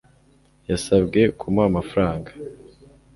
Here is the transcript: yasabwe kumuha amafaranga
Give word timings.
yasabwe 0.69 1.19
kumuha 1.39 1.67
amafaranga 1.71 2.31